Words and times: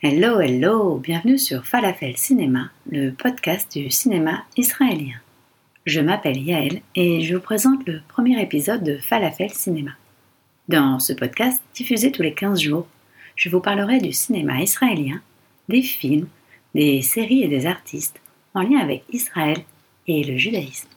Hello, 0.00 0.38
hello, 0.38 0.98
bienvenue 0.98 1.38
sur 1.38 1.66
Falafel 1.66 2.16
Cinéma, 2.16 2.70
le 2.88 3.10
podcast 3.10 3.76
du 3.76 3.90
cinéma 3.90 4.44
israélien. 4.56 5.16
Je 5.86 6.00
m'appelle 6.00 6.40
Yael 6.40 6.82
et 6.94 7.22
je 7.22 7.34
vous 7.34 7.42
présente 7.42 7.84
le 7.84 8.00
premier 8.06 8.40
épisode 8.40 8.84
de 8.84 8.98
Falafel 8.98 9.50
Cinéma. 9.50 9.90
Dans 10.68 11.00
ce 11.00 11.12
podcast, 11.12 11.60
diffusé 11.74 12.12
tous 12.12 12.22
les 12.22 12.32
15 12.32 12.60
jours, 12.60 12.86
je 13.34 13.48
vous 13.48 13.58
parlerai 13.58 13.98
du 13.98 14.12
cinéma 14.12 14.62
israélien, 14.62 15.20
des 15.68 15.82
films, 15.82 16.28
des 16.76 17.02
séries 17.02 17.42
et 17.42 17.48
des 17.48 17.66
artistes 17.66 18.20
en 18.54 18.62
lien 18.62 18.78
avec 18.78 19.02
Israël 19.10 19.64
et 20.06 20.22
le 20.22 20.36
judaïsme. 20.36 20.90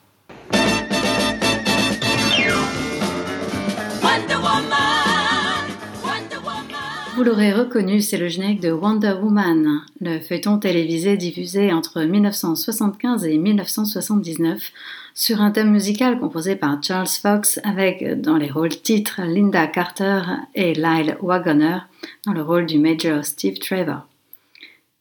Vous 7.22 7.28
l'aurez 7.28 7.54
reconnu, 7.54 8.02
c'est 8.02 8.18
le 8.18 8.30
générique 8.30 8.62
de 8.62 8.72
Wonder 8.72 9.14
Woman, 9.22 9.84
le 10.00 10.20
feuilleton 10.20 10.58
télévisé 10.58 11.18
diffusé 11.18 11.72
entre 11.72 12.02
1975 12.02 13.26
et 13.26 13.38
1979 13.38 14.72
sur 15.13 15.40
un 15.40 15.52
thème 15.52 15.70
musical 15.70 16.20
composé 16.20 16.55
par 16.55 16.82
Charles 16.82 17.05
Fox 17.05 17.60
avec 17.63 18.20
dans 18.20 18.38
les 18.38 18.50
rôles 18.50 18.70
titres 18.82 19.22
Linda 19.22 19.68
Carter 19.68 20.24
et 20.55 20.74
Lyle 20.74 21.16
Waggoner 21.22 21.78
dans 22.26 22.34
le 22.34 22.41
rôle 22.41 22.66
du 22.66 22.80
Major 22.80 23.24
Steve 23.24 23.60
Trevor. 23.60 24.08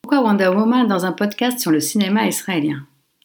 Pourquoi 0.02 0.22
Wonder 0.22 0.48
Woman 0.48 0.86
dans 0.88 1.06
un 1.06 1.12
podcast 1.12 1.58
sur 1.58 1.70
le 1.70 1.80
cinéma 1.80 2.26
israélien? 2.26 2.84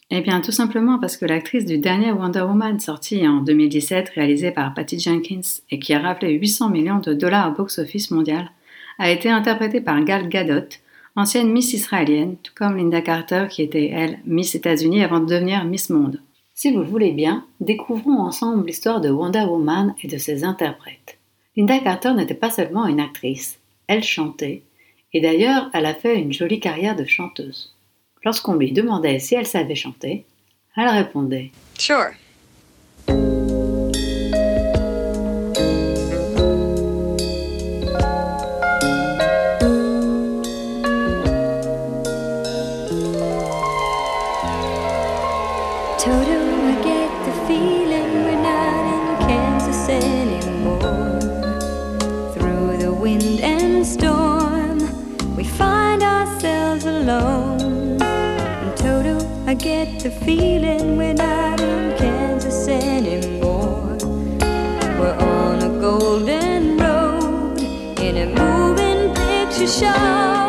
Eh 0.09 0.21
bien 0.21 0.39
tout 0.39 0.53
simplement 0.53 0.99
parce 0.99 1.17
que 1.17 1.25
l'actrice 1.25 1.65
du 1.65 1.79
dernier 1.79 2.13
Wonder 2.13 2.43
Woman 2.43 2.79
sorti 2.79 3.27
en 3.27 3.41
2017 3.41 4.11
réalisé 4.15 4.51
par 4.51 4.73
Patty 4.73 4.99
Jenkins 4.99 5.59
et 5.69 5.79
qui 5.79 5.93
a 5.93 5.99
rappelé 5.99 6.31
800 6.31 6.69
millions 6.69 6.99
de 6.99 7.13
dollars 7.13 7.51
au 7.51 7.55
box-office 7.55 8.09
mondial 8.11 8.51
a 8.97 9.11
été 9.11 9.29
interprétée 9.29 9.81
par 9.81 10.03
Gal 10.03 10.29
Gadot, 10.29 10.69
ancienne 11.15 11.51
Miss 11.51 11.73
israélienne, 11.73 12.37
tout 12.43 12.53
comme 12.55 12.77
Linda 12.77 13.01
Carter 13.01 13.47
qui 13.49 13.61
était, 13.61 13.89
elle, 13.89 14.19
Miss 14.25 14.55
États-Unis 14.55 15.03
avant 15.03 15.19
de 15.19 15.25
devenir 15.25 15.63
Miss 15.65 15.89
Monde. 15.89 16.21
Si 16.53 16.71
vous 16.71 16.79
le 16.79 16.85
voulez 16.85 17.11
bien, 17.11 17.45
découvrons 17.59 18.19
ensemble 18.19 18.65
l'histoire 18.65 19.01
de 19.01 19.09
Wonder 19.09 19.43
Woman 19.43 19.93
et 20.01 20.07
de 20.07 20.17
ses 20.17 20.43
interprètes. 20.43 21.17
Linda 21.55 21.79
Carter 21.79 22.13
n'était 22.13 22.33
pas 22.33 22.49
seulement 22.49 22.87
une 22.87 22.99
actrice, 22.99 23.59
elle 23.87 24.03
chantait, 24.03 24.61
et 25.13 25.21
d'ailleurs 25.21 25.69
elle 25.73 25.85
a 25.85 25.93
fait 25.93 26.19
une 26.19 26.33
jolie 26.33 26.59
carrière 26.59 26.95
de 26.95 27.05
chanteuse. 27.05 27.73
Lorsqu'on 28.23 28.55
lui 28.55 28.71
demandait 28.71 29.19
si 29.19 29.35
elle 29.35 29.45
savait 29.45 29.75
chanter, 29.75 30.25
elle 30.75 30.89
répondait 30.89 31.51
Sure. 31.77 32.11
Storm, 53.85 54.79
we 55.35 55.43
find 55.43 56.01
ourselves 56.01 56.85
alone. 56.85 58.01
And 58.01 58.77
Toto, 58.77 59.17
I 59.45 59.53
get 59.53 59.99
the 59.99 60.09
feeling 60.09 60.97
we're 60.97 61.13
not 61.13 61.59
in 61.59 61.95
Kansas 61.97 62.67
anymore. 62.67 63.97
We're 64.99 65.17
on 65.19 65.61
a 65.61 65.79
golden 65.79 66.77
road 66.77 67.59
in 67.99 68.17
a 68.17 68.25
moving 68.25 69.13
picture 69.13 69.67
show. 69.67 70.44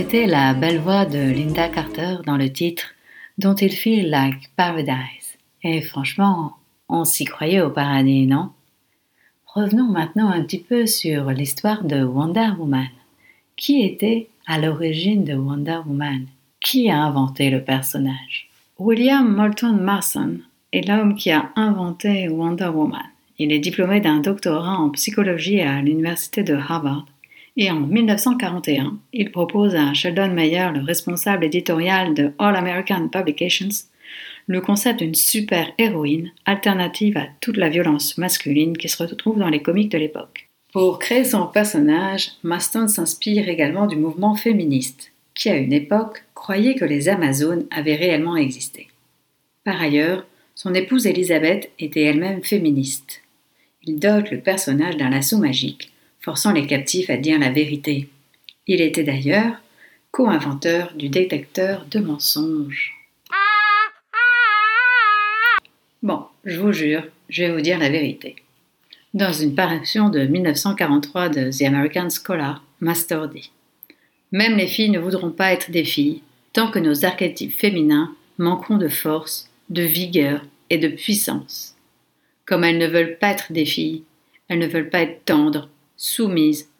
C'était 0.00 0.26
la 0.26 0.54
belle 0.54 0.78
voix 0.78 1.04
de 1.04 1.18
Linda 1.18 1.68
Carter 1.68 2.16
dans 2.24 2.38
le 2.38 2.50
titre 2.50 2.94
Don't 3.36 3.60
It 3.60 3.74
Feel 3.74 4.08
Like 4.08 4.50
Paradise. 4.56 5.36
Et 5.62 5.82
franchement, 5.82 6.54
on 6.88 7.04
s'y 7.04 7.26
croyait 7.26 7.60
au 7.60 7.68
paradis, 7.68 8.26
non? 8.26 8.48
Revenons 9.44 9.90
maintenant 9.90 10.30
un 10.30 10.42
petit 10.42 10.60
peu 10.60 10.86
sur 10.86 11.28
l'histoire 11.32 11.84
de 11.84 12.02
Wonder 12.02 12.48
Woman. 12.58 12.88
Qui 13.56 13.82
était 13.82 14.30
à 14.46 14.58
l'origine 14.58 15.22
de 15.24 15.34
Wonder 15.34 15.80
Woman? 15.86 16.24
Qui 16.60 16.88
a 16.88 17.02
inventé 17.02 17.50
le 17.50 17.62
personnage? 17.62 18.48
William 18.78 19.30
Moulton 19.30 19.76
Marston 19.82 20.38
est 20.72 20.88
l'homme 20.88 21.14
qui 21.14 21.30
a 21.30 21.50
inventé 21.56 22.30
Wonder 22.30 22.68
Woman. 22.68 23.04
Il 23.38 23.52
est 23.52 23.58
diplômé 23.58 24.00
d'un 24.00 24.20
doctorat 24.20 24.78
en 24.78 24.88
psychologie 24.88 25.60
à 25.60 25.82
l'université 25.82 26.42
de 26.42 26.54
Harvard 26.54 27.04
et 27.60 27.70
en 27.70 27.80
1941, 27.80 28.98
il 29.12 29.30
propose 29.30 29.74
à 29.74 29.92
Sheldon 29.92 30.32
Mayer, 30.32 30.70
le 30.74 30.82
responsable 30.82 31.44
éditorial 31.44 32.14
de 32.14 32.32
All 32.38 32.56
American 32.56 33.08
Publications, 33.08 33.68
le 34.46 34.62
concept 34.62 35.00
d'une 35.00 35.14
super-héroïne 35.14 36.32
alternative 36.46 37.18
à 37.18 37.26
toute 37.42 37.58
la 37.58 37.68
violence 37.68 38.16
masculine 38.16 38.78
qui 38.78 38.88
se 38.88 39.02
retrouve 39.02 39.38
dans 39.38 39.50
les 39.50 39.60
comics 39.60 39.92
de 39.92 39.98
l'époque. 39.98 40.48
Pour 40.72 40.98
créer 40.98 41.24
son 41.24 41.48
personnage, 41.48 42.30
Maston 42.42 42.88
s'inspire 42.88 43.46
également 43.50 43.86
du 43.86 43.96
mouvement 43.96 44.36
féministe, 44.36 45.12
qui 45.34 45.50
à 45.50 45.56
une 45.58 45.74
époque 45.74 46.24
croyait 46.34 46.76
que 46.76 46.86
les 46.86 47.10
Amazones 47.10 47.66
avaient 47.70 47.94
réellement 47.94 48.38
existé. 48.38 48.88
Par 49.64 49.82
ailleurs, 49.82 50.24
son 50.54 50.72
épouse 50.72 51.06
Elisabeth 51.06 51.70
était 51.78 52.04
elle-même 52.04 52.42
féministe. 52.42 53.20
Il 53.84 53.98
dote 53.98 54.30
le 54.30 54.40
personnage 54.40 54.96
d'un 54.96 55.10
lasso 55.10 55.36
magique, 55.36 55.92
forçant 56.20 56.52
les 56.52 56.66
captifs 56.66 57.10
à 57.10 57.16
dire 57.16 57.38
la 57.38 57.50
vérité. 57.50 58.08
Il 58.66 58.80
était 58.80 59.04
d'ailleurs 59.04 59.54
co-inventeur 60.10 60.92
du 60.94 61.08
détecteur 61.08 61.86
de 61.90 62.00
mensonges. 62.00 62.94
Bon, 66.02 66.24
je 66.44 66.58
vous 66.58 66.72
jure, 66.72 67.04
je 67.28 67.44
vais 67.44 67.52
vous 67.52 67.60
dire 67.60 67.78
la 67.78 67.90
vérité. 67.90 68.36
Dans 69.12 69.32
une 69.32 69.54
parution 69.54 70.08
de 70.08 70.20
1943 70.20 71.28
de 71.28 71.50
The 71.50 71.62
American 71.62 72.08
Scholar, 72.10 72.64
Master 72.80 73.28
dit 73.28 73.50
Même 74.32 74.56
les 74.56 74.66
filles 74.66 74.90
ne 74.90 74.98
voudront 74.98 75.30
pas 75.30 75.52
être 75.52 75.70
des 75.70 75.84
filles 75.84 76.22
tant 76.52 76.70
que 76.70 76.78
nos 76.78 77.04
archétypes 77.04 77.52
féminins 77.52 78.14
manqueront 78.38 78.78
de 78.78 78.88
force, 78.88 79.50
de 79.68 79.82
vigueur 79.82 80.42
et 80.70 80.78
de 80.78 80.88
puissance. 80.88 81.76
Comme 82.46 82.64
elles 82.64 82.78
ne 82.78 82.86
veulent 82.86 83.18
pas 83.18 83.30
être 83.30 83.52
des 83.52 83.66
filles, 83.66 84.04
elles 84.48 84.58
ne 84.58 84.66
veulent 84.66 84.90
pas 84.90 85.02
être 85.02 85.24
tendres, 85.24 85.68
soumises, 86.00 86.70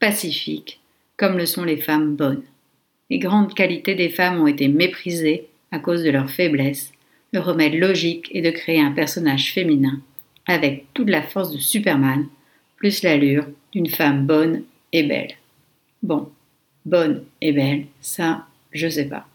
pacifiques, 0.00 0.80
comme 1.16 1.38
le 1.38 1.46
sont 1.46 1.62
les 1.62 1.76
femmes 1.76 2.16
bonnes. 2.16 2.42
Les 3.10 3.20
grandes 3.20 3.54
qualités 3.54 3.94
des 3.94 4.08
femmes 4.08 4.40
ont 4.40 4.48
été 4.48 4.66
méprisées 4.66 5.46
à 5.70 5.78
cause 5.78 6.02
de 6.02 6.10
leur 6.10 6.28
faiblesse. 6.28 6.90
Le 7.32 7.38
remède 7.38 7.74
logique 7.74 8.28
est 8.34 8.42
de 8.42 8.50
créer 8.50 8.80
un 8.80 8.90
personnage 8.90 9.52
féminin 9.52 10.00
avec 10.46 10.86
toute 10.94 11.08
la 11.08 11.22
force 11.22 11.52
de 11.52 11.58
Superman, 11.58 12.26
plus 12.76 13.04
l'allure 13.04 13.46
d'une 13.70 13.88
femme 13.88 14.26
bonne 14.26 14.64
et 14.92 15.04
belle. 15.04 15.36
Bon, 16.02 16.28
bonne 16.84 17.22
et 17.40 17.52
belle, 17.52 17.86
ça, 18.00 18.46
je 18.72 18.88
sais 18.88 19.06
pas. 19.06 19.28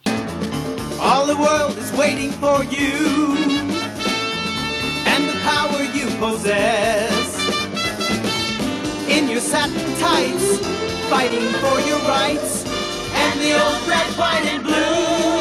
All 1.02 1.26
the 1.26 1.40
world 1.40 1.78
is 1.78 1.98
waiting 1.98 2.32
for 2.32 2.64
you 2.66 3.34
and 5.08 5.24
the 5.26 5.40
power 5.44 5.84
you 5.96 6.08
possess 6.20 7.11
sat 9.40 9.70
tights, 10.00 10.60
fighting 11.10 11.48
for 11.62 11.80
your 11.88 12.00
rights, 12.08 12.66
and 13.16 13.40
the 13.40 13.54
old 13.54 13.88
red, 13.88 14.08
white, 14.18 14.46
and 14.46 14.64
blue. 14.64 15.32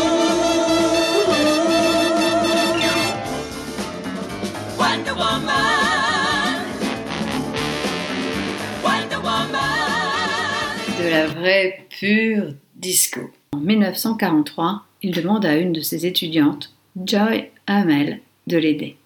De 10.98 11.08
la 11.08 11.26
vraie 11.26 11.86
pure 11.88 12.54
disco. 12.76 13.30
En 13.52 13.60
1943, 13.60 14.84
il 15.02 15.12
demande 15.12 15.46
à 15.46 15.56
une 15.56 15.72
de 15.72 15.80
ses 15.80 16.04
étudiantes, 16.04 16.74
Joy 17.02 17.50
Hamel, 17.66 18.20
de 18.46 18.58
l'aider. 18.58 18.96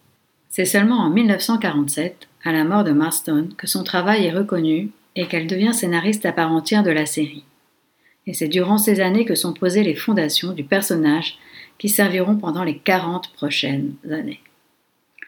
C'est 0.51 0.65
seulement 0.65 0.99
en 0.99 1.11
1947 1.11 2.29
à 2.45 2.53
la 2.53 2.65
mort 2.65 2.85
de 2.85 2.93
Marston, 2.93 3.49
que 3.57 3.67
son 3.67 3.85
travail 3.85 4.27
est 4.27 4.33
reconnu 4.33 4.91
et 5.17 5.27
qu'elle 5.27 5.47
devient 5.47 5.75
scénariste 5.75 6.27
à 6.27 6.33
part 6.33 6.53
entière 6.53 6.83
de 6.83 6.91
la 6.91 7.07
série. 7.07 7.45
Et 8.27 8.35
c'est 8.35 8.49
durant 8.49 8.79
ces 8.79 9.01
années 9.01 9.25
que 9.25 9.35
sont 9.35 9.53
posées 9.53 9.83
les 9.83 9.95
fondations 9.95 10.53
du 10.53 10.65
personnage 10.65 11.39
qui 11.79 11.89
serviront 11.89 12.37
pendant 12.37 12.65
les 12.65 12.79
40 12.79 13.33
prochaines 13.33 13.95
années. 14.11 14.41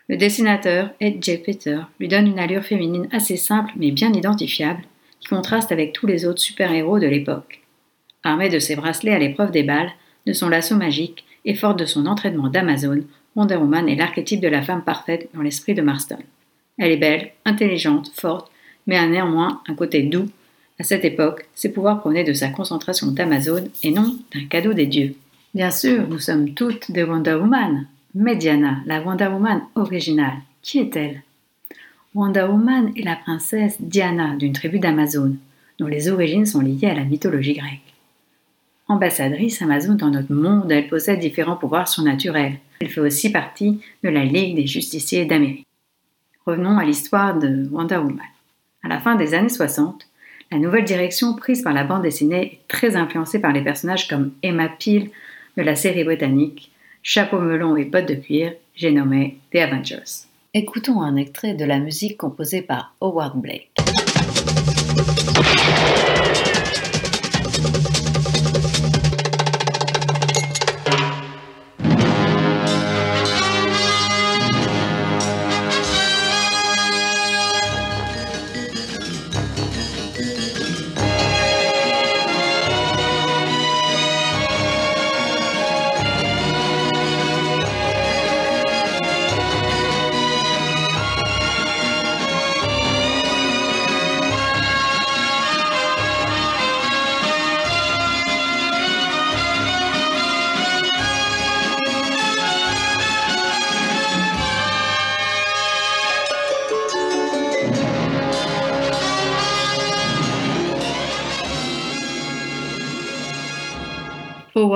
Le 0.09 0.17
dessinateur, 0.17 0.91
Ed 1.01 1.23
J. 1.23 1.39
Peter, 1.39 1.81
lui 1.99 2.09
donne 2.09 2.29
une 2.29 2.39
allure 2.39 2.63
féminine 2.63 3.09
assez 3.11 3.37
simple 3.37 3.73
mais 3.77 3.91
bien 3.91 4.13
identifiable, 4.13 4.83
qui 5.21 5.29
contraste 5.29 5.73
avec 5.73 5.93
tous 5.93 6.07
les 6.07 6.27
autres 6.27 6.41
super-héros 6.41 7.01
de 7.01 7.07
l'époque. 7.07 7.63
Armée 8.23 8.49
de 8.49 8.59
ses 8.59 8.77
bracelets 8.77 9.15
à 9.15 9.19
l'épreuve 9.19 9.51
des 9.51 9.63
balles, 9.63 9.91
de 10.27 10.33
son 10.33 10.49
lasso 10.49 10.77
magique 10.77 11.25
et 11.45 11.55
forte 11.55 11.79
de 11.79 11.87
son 11.87 12.07
entraînement 12.07 12.49
d'Amazon, 12.49 13.03
Wonder 13.35 13.57
Woman 13.57 13.89
est 13.89 13.97
l'archétype 13.97 14.41
de 14.41 14.49
la 14.49 14.63
femme 14.63 14.83
parfaite 14.83 15.29
dans 15.35 15.43
l'esprit 15.43 15.75
de 15.75 15.83
Marston. 15.83 16.19
Elle 16.79 16.93
est 16.93 16.97
belle, 16.97 17.33
intelligente, 17.45 18.11
forte, 18.15 18.51
mais 18.87 18.97
a 18.97 19.07
néanmoins 19.07 19.63
un 19.69 19.75
côté 19.75 20.03
doux. 20.03 20.29
À 20.79 20.85
cette 20.85 21.05
époque, 21.05 21.47
ses 21.55 21.73
pouvoirs 21.73 22.01
provenaient 22.01 22.25
de 22.25 22.35
sa 22.35 22.49
concentration 22.49 23.09
d'Amazon 23.09 23.69
et 23.83 23.91
non 23.91 24.17
d'un 24.35 24.45
cadeau 24.45 24.73
des 24.75 24.87
dieux. 24.87 25.15
Bien 25.55 25.71
sûr, 25.71 26.07
nous 26.09 26.19
sommes 26.19 26.53
toutes 26.53 26.91
des 26.91 27.03
Wonder 27.03 27.35
Woman, 27.35 27.87
mais 28.15 28.37
Diana, 28.37 28.79
la 28.87 29.01
Wonder 29.01 29.29
Woman 29.29 29.63
originale, 29.75 30.37
qui 30.63 30.79
est-elle? 30.79 31.23
Wonder 32.15 32.47
Woman 32.49 32.93
est 32.97 33.05
la 33.05 33.17
princesse 33.17 33.77
Diana 33.81 34.37
d'une 34.37 34.53
tribu 34.53 34.79
d'Amazon, 34.79 35.37
dont 35.79 35.87
les 35.87 36.09
origines 36.09 36.47
sont 36.47 36.61
liées 36.61 36.89
à 36.89 36.95
la 36.95 37.05
mythologie 37.05 37.55
grecque. 37.55 37.95
Ambassadrice 38.89 39.61
Amazon 39.63 39.95
dans 39.95 40.11
notre 40.11 40.33
monde, 40.33 40.71
elle 40.71 40.89
possède 40.89 41.21
différents 41.21 41.57
pouvoirs 41.57 41.89
surnaturels. 41.89 42.59
Elle 42.81 42.89
fait 42.89 43.01
aussi 43.01 43.31
partie 43.31 43.81
de 44.05 44.09
la 44.09 44.25
Ligue 44.25 44.57
des 44.57 44.67
justiciers 44.67 45.25
d'Amérique. 45.25 45.66
Revenons 46.47 46.79
à 46.79 46.85
l'histoire 46.85 47.37
de 47.37 47.69
Wonder 47.73 47.97
Woman. 47.97 48.21
À 48.85 48.89
la 48.89 49.01
fin 49.01 49.17
des 49.17 49.35
années 49.35 49.49
60, 49.49 50.07
la 50.53 50.59
nouvelle 50.59 50.85
direction 50.85 51.35
prise 51.35 51.63
par 51.63 51.73
la 51.73 51.83
bande 51.83 52.03
dessinée 52.03 52.41
est 52.41 52.69
très 52.69 52.95
influencée 52.95 53.41
par 53.41 53.53
les 53.53 53.63
personnages 53.63 54.07
comme 54.07 54.31
Emma 54.45 54.69
Peel 54.69 55.11
de 55.57 55.63
la 55.63 55.75
série 55.75 56.05
britannique 56.05 56.71
Chapeau 57.03 57.41
melon 57.41 57.77
et 57.77 57.85
bottes 57.85 58.09
de 58.09 58.15
cuir, 58.15 58.53
j'ai 58.77 58.93
nommé 58.93 59.39
The 59.53 59.57
Avengers. 59.57 60.27
Écoutons 60.55 61.03
un 61.03 61.17
extrait 61.17 61.55
de 61.55 61.65
la 61.65 61.81
musique 61.81 62.17
composée 62.17 62.63
par 62.63 62.95
Howard 63.01 63.41
Blake. 63.41 63.71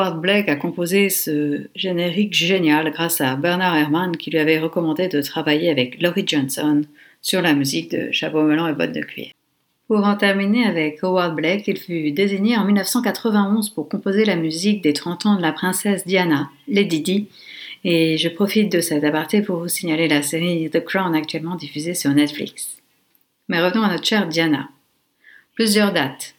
Howard 0.00 0.22
Blake 0.22 0.48
a 0.48 0.56
composé 0.56 1.10
ce 1.10 1.68
générique 1.74 2.32
génial 2.32 2.90
grâce 2.90 3.20
à 3.20 3.36
Bernard 3.36 3.76
Herrmann 3.76 4.16
qui 4.16 4.30
lui 4.30 4.38
avait 4.38 4.58
recommandé 4.58 5.08
de 5.08 5.20
travailler 5.20 5.68
avec 5.68 6.00
Laurie 6.00 6.24
Johnson 6.26 6.80
sur 7.20 7.42
la 7.42 7.52
musique 7.52 7.90
de 7.90 8.10
Chapeau 8.10 8.42
melon 8.42 8.66
et 8.66 8.72
bottes 8.72 8.94
de 8.94 9.02
cuir. 9.02 9.26
Pour 9.88 10.02
en 10.06 10.16
terminer 10.16 10.64
avec 10.64 11.04
Howard 11.04 11.36
Blake, 11.36 11.68
il 11.68 11.76
fut 11.76 12.12
désigné 12.12 12.56
en 12.56 12.64
1991 12.64 13.68
pour 13.68 13.90
composer 13.90 14.24
la 14.24 14.36
musique 14.36 14.82
des 14.82 14.94
30 14.94 15.26
ans 15.26 15.36
de 15.36 15.42
la 15.42 15.52
princesse 15.52 16.06
Diana, 16.06 16.48
Lady 16.66 17.00
Di, 17.02 17.28
et 17.84 18.16
je 18.16 18.30
profite 18.30 18.72
de 18.72 18.80
cet 18.80 19.04
aparté 19.04 19.42
pour 19.42 19.58
vous 19.58 19.68
signaler 19.68 20.08
la 20.08 20.22
série 20.22 20.70
The 20.70 20.82
Crown 20.82 21.14
actuellement 21.14 21.56
diffusée 21.56 21.94
sur 21.94 22.10
Netflix. 22.12 22.78
Mais 23.50 23.60
revenons 23.62 23.82
à 23.82 23.92
notre 23.92 24.06
chère 24.06 24.28
Diana. 24.28 24.70
Plusieurs 25.56 25.92
dates. 25.92 26.34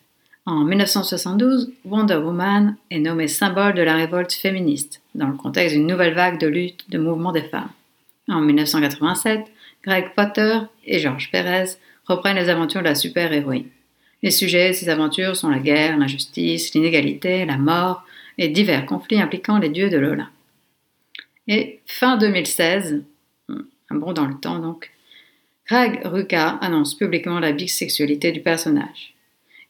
En 0.47 0.63
1972, 0.63 1.71
Wonder 1.85 2.15
Woman 2.15 2.75
est 2.89 2.99
nommée 2.99 3.27
symbole 3.27 3.75
de 3.75 3.83
la 3.83 3.93
révolte 3.93 4.33
féministe, 4.33 5.01
dans 5.13 5.27
le 5.27 5.37
contexte 5.37 5.75
d'une 5.75 5.85
nouvelle 5.85 6.15
vague 6.15 6.39
de 6.39 6.47
lutte 6.47 6.89
de 6.89 6.97
mouvement 6.97 7.31
des 7.31 7.43
femmes. 7.43 7.69
En 8.27 8.41
1987, 8.41 9.45
Greg 9.83 10.15
Potter 10.15 10.59
et 10.85 10.97
George 10.97 11.29
Perez 11.31 11.77
reprennent 12.05 12.37
les 12.37 12.49
aventures 12.49 12.81
de 12.81 12.87
la 12.87 12.95
super-héroïne. 12.95 13.69
Les 14.23 14.31
sujets 14.31 14.69
de 14.69 14.73
ces 14.73 14.89
aventures 14.89 15.35
sont 15.35 15.49
la 15.49 15.59
guerre, 15.59 15.97
l'injustice, 15.97 16.73
l'inégalité, 16.73 17.45
la 17.45 17.57
mort 17.57 18.03
et 18.39 18.47
divers 18.47 18.87
conflits 18.87 19.21
impliquant 19.21 19.59
les 19.59 19.69
dieux 19.69 19.91
de 19.91 19.97
Lola. 19.97 20.29
Et 21.47 21.81
fin 21.85 22.17
2016, 22.17 23.03
un 23.49 23.95
bond 23.95 24.13
dans 24.13 24.25
le 24.25 24.39
temps 24.39 24.57
donc, 24.57 24.91
Greg 25.67 26.01
Rucka 26.03 26.57
annonce 26.61 26.95
publiquement 26.95 27.39
la 27.39 27.51
bisexualité 27.51 28.31
du 28.31 28.41
personnage. 28.41 29.13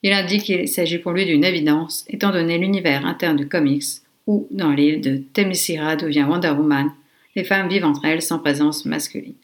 Il 0.04 0.14
indique 0.14 0.44
qu'il 0.44 0.68
s'agit 0.68 0.98
pour 0.98 1.12
lui 1.12 1.26
d'une 1.28 1.44
évidence, 1.44 2.06
étant 2.08 2.32
donné 2.32 2.58
l'univers 2.58 3.06
interne 3.06 3.38
du 3.38 3.48
comics, 3.48 4.02
où, 4.26 4.48
dans 4.50 4.72
l'île 4.72 5.00
de 5.00 5.22
Themyscira 5.34 5.96
d'où 5.96 6.08
vient 6.08 6.28
Wonder 6.28 6.50
Woman, 6.50 6.90
les 7.36 7.44
femmes 7.44 7.70
vivent 7.70 7.86
entre 7.86 8.06
elles 8.06 8.24
sans 8.24 8.40
présence 8.40 8.86
masculine. 8.86 9.36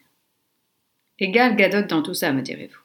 Et 1.19 1.29
Gal 1.29 1.55
Gadot 1.55 1.87
dans 1.87 2.01
tout 2.01 2.15
ça, 2.15 2.33
me 2.33 2.41
direz-vous. 2.41 2.79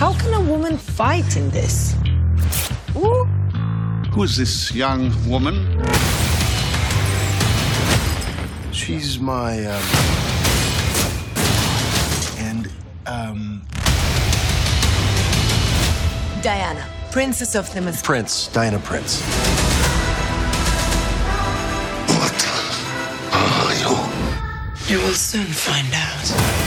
How 0.00 0.14
can 0.14 0.32
a 0.32 0.40
woman 0.40 0.78
fight 0.78 1.36
in 1.36 1.50
this? 1.50 1.94
Ooh. 2.96 3.26
Who's 4.14 4.36
this 4.36 4.74
young 4.74 5.12
woman? 5.28 5.66
She's 8.72 9.18
my, 9.20 9.66
um. 9.66 10.21
Diana, 16.42 16.84
Princess 17.12 17.54
of 17.54 17.70
Themyscira. 17.70 18.02
Prince. 18.02 18.48
Diana 18.48 18.80
Prince. 18.80 19.22
What? 22.18 22.34
Are 23.32 23.72
you? 23.78 23.96
You 24.92 24.98
will 25.04 25.14
soon 25.14 25.46
find 25.46 25.86
out. 25.94 26.62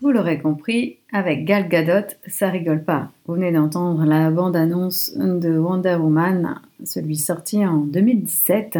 Vous 0.00 0.10
l'aurez 0.10 0.38
compris, 0.38 0.96
avec 1.12 1.44
Gal 1.44 1.68
Gadot, 1.68 2.14
ça 2.28 2.48
rigole 2.48 2.82
pas. 2.82 3.10
Vous 3.26 3.34
venez 3.34 3.52
d'entendre 3.52 4.06
la 4.06 4.30
bande-annonce 4.30 5.12
de 5.16 5.58
Wonder 5.58 5.96
Woman, 5.96 6.62
celui 6.82 7.16
sorti 7.16 7.66
en 7.66 7.80
2017 7.80 8.78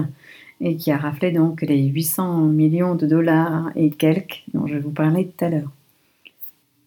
et 0.61 0.77
qui 0.77 0.91
a 0.91 0.97
raflé 0.97 1.31
donc 1.31 1.63
les 1.63 1.85
800 1.87 2.41
millions 2.47 2.95
de 2.95 3.07
dollars 3.07 3.71
et 3.77 3.91
quelques 3.91 4.43
dont 4.55 4.67
je 4.67 4.77
vous 4.77 4.91
parlais 4.91 5.25
tout 5.25 5.45
à 5.45 5.49
l'heure. 5.49 5.71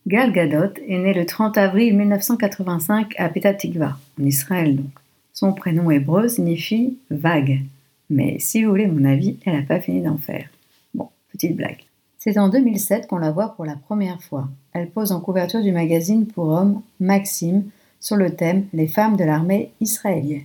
Gal 0.08 0.32
Gadot 0.32 0.74
est 0.88 0.98
née 0.98 1.14
le 1.14 1.26
30 1.26 1.58
avril 1.58 1.96
1985 1.96 3.14
à 3.18 3.30
Petah 3.30 3.54
Tikva, 3.54 3.98
en 4.20 4.24
Israël 4.26 4.76
donc. 4.76 4.92
Son 5.34 5.54
prénom 5.54 5.90
hébreu 5.90 6.28
signifie 6.28 6.98
vague. 7.10 7.62
Mais 8.10 8.38
si 8.40 8.64
vous 8.64 8.72
voulez 8.72 8.88
mon 8.88 9.06
avis, 9.06 9.38
elle 9.46 9.56
n'a 9.56 9.62
pas 9.62 9.80
fini 9.80 10.02
d'en 10.02 10.18
faire. 10.18 10.50
Bon, 10.94 11.10
petite 11.32 11.56
blague. 11.56 11.86
C'est 12.18 12.38
en 12.38 12.50
2007 12.50 13.08
qu'on 13.08 13.18
la 13.18 13.32
voit 13.32 13.56
pour 13.56 13.66
la 13.66 13.76
première 13.76 14.22
fois. 14.22 14.50
Elle 14.74 14.90
pose 14.90 15.12
en 15.12 15.22
couverture 15.22 15.64
du 15.64 15.72
magazine 15.72 16.28
pour 16.28 16.50
hommes 16.50 16.82
Maxime 17.00 17.64
sur 18.00 18.18
le 18.18 18.36
thème 18.36 18.66
Les 18.74 18.88
femmes 18.88 19.16
de 19.16 19.24
l'armée 19.24 19.72
israélienne. 19.80 20.44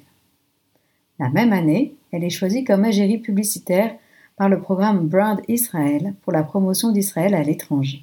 La 1.19 1.31
même 1.31 1.53
année, 1.53 1.95
elle 2.13 2.25
est 2.25 2.31
choisie 2.31 2.65
comme 2.65 2.85
égérie 2.85 3.19
publicitaire 3.19 3.95
par 4.37 4.49
le 4.51 4.61
programme 4.61 5.09
Brand 5.09 5.41
Israel 5.49 6.15
pour 6.23 6.33
la 6.33 6.43
promotion 6.43 6.93
d'Israël 6.93 7.35
à 7.35 7.43
l'étranger. 7.43 8.03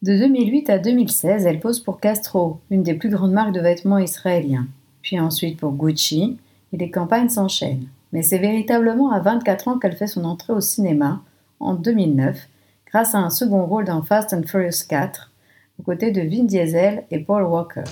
De 0.00 0.16
2008 0.16 0.70
à 0.70 0.78
2016, 0.78 1.46
elle 1.46 1.60
pose 1.60 1.80
pour 1.80 2.00
Castro, 2.00 2.58
une 2.70 2.82
des 2.82 2.94
plus 2.94 3.10
grandes 3.10 3.32
marques 3.32 3.54
de 3.54 3.60
vêtements 3.60 3.98
israéliens, 3.98 4.66
puis 5.02 5.20
ensuite 5.20 5.58
pour 5.58 5.72
Gucci, 5.72 6.38
et 6.72 6.76
les 6.78 6.90
campagnes 6.90 7.28
s'enchaînent. 7.28 7.86
Mais 8.12 8.22
c'est 8.22 8.38
véritablement 8.38 9.12
à 9.12 9.20
24 9.20 9.68
ans 9.68 9.78
qu'elle 9.78 9.96
fait 9.96 10.06
son 10.06 10.24
entrée 10.24 10.54
au 10.54 10.60
cinéma, 10.60 11.22
en 11.60 11.74
2009, 11.74 12.48
grâce 12.90 13.14
à 13.14 13.18
un 13.18 13.30
second 13.30 13.64
rôle 13.66 13.84
dans 13.84 14.02
Fast 14.02 14.32
and 14.32 14.42
Furious 14.46 14.86
4, 14.88 15.30
aux 15.78 15.82
côtés 15.82 16.10
de 16.10 16.22
Vin 16.22 16.44
Diesel 16.44 17.04
et 17.10 17.20
Paul 17.20 17.44
Walker. 17.44 17.84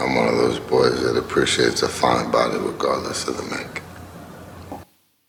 I'm 0.00 0.14
one 0.14 0.28
of 0.28 0.36
those 0.36 0.60
boys 0.60 1.02
that 1.02 1.18
appreciates 1.18 1.82
a 1.82 1.88
fine 1.88 2.30
body 2.30 2.56
regardless 2.58 3.26
of 3.26 3.36
the 3.36 3.50
make. 3.50 3.82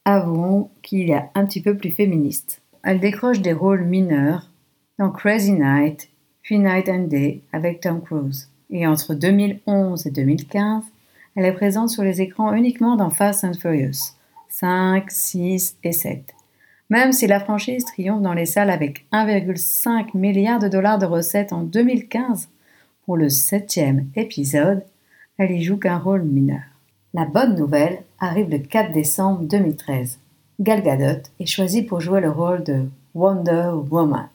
Avouons 0.05 0.69
qu'il 0.83 1.09
est 1.09 1.29
un 1.33 1.45
petit 1.45 1.61
peu 1.61 1.75
plus 1.75 1.89
féministe. 1.89 2.61
Elle 2.83 2.99
décroche 2.99 3.41
des 3.41 3.53
rôles 3.53 3.83
mineurs 3.83 4.49
dans 4.99 5.09
Crazy 5.09 5.53
Night, 5.53 6.09
puis 6.43 6.59
Night 6.59 6.87
and 6.87 7.07
Day 7.07 7.41
avec 7.51 7.81
Tom 7.81 8.01
Cruise. 8.01 8.49
Et 8.69 8.85
entre 8.85 9.15
2011 9.15 10.05
et 10.05 10.11
2015, 10.11 10.83
elle 11.35 11.45
est 11.45 11.53
présente 11.53 11.89
sur 11.89 12.03
les 12.03 12.21
écrans 12.21 12.53
uniquement 12.53 12.95
dans 12.95 13.09
Fast 13.09 13.43
and 13.43 13.53
Furious 13.53 14.13
5, 14.49 15.09
6 15.09 15.77
et 15.83 15.91
7. 15.91 16.33
Même 16.89 17.11
si 17.11 17.27
la 17.27 17.39
franchise 17.39 17.85
triomphe 17.85 18.21
dans 18.21 18.33
les 18.33 18.45
salles 18.45 18.69
avec 18.69 19.05
1,5 19.11 20.15
milliard 20.15 20.59
de 20.59 20.67
dollars 20.67 20.99
de 20.99 21.05
recettes 21.05 21.53
en 21.53 21.63
2015 21.63 22.49
pour 23.09 23.17
le 23.17 23.29
septième 23.29 24.05
épisode, 24.15 24.83
elle 25.39 25.49
y 25.49 25.63
joue 25.63 25.77
qu'un 25.77 25.97
rôle 25.97 26.21
mineur. 26.21 26.61
La 27.15 27.25
bonne 27.25 27.55
nouvelle 27.55 28.03
arrive 28.19 28.51
le 28.51 28.59
4 28.59 28.91
décembre 28.91 29.45
2013. 29.45 30.19
Gal 30.59 30.83
Gadot 30.83 31.23
est 31.39 31.47
choisie 31.47 31.81
pour 31.81 32.01
jouer 32.01 32.21
le 32.21 32.29
rôle 32.29 32.63
de 32.63 32.85
Wonder 33.15 33.71
Woman. 33.89 34.29